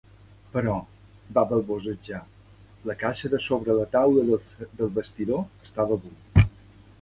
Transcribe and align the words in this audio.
"Però", 0.53 0.75
va 1.37 1.43
balbotejar, 1.51 2.21
"la 2.91 2.95
caixa 3.03 3.31
de 3.35 3.41
sobre 3.49 3.77
la 3.81 3.85
taula 3.97 4.25
del 4.81 4.91
vestidor 4.97 5.47
estava 5.69 6.01
buida". 6.07 6.49